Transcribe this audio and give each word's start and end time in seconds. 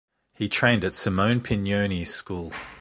He 0.33 0.49
trained 0.49 0.83
at 0.83 0.95
Simone 0.95 1.41
Pignoni's 1.41 2.11
school. 2.11 2.51